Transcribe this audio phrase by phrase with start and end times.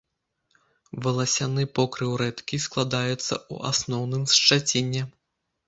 [1.07, 5.03] Валасяны покрыў рэдкі, складаецца ў асноўным з шчаціння.